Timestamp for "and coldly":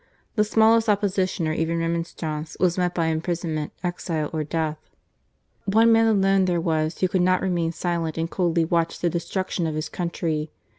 8.17-8.65